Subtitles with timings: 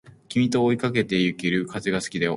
[0.29, 2.29] 君と追いかけてゆける風が好きだよ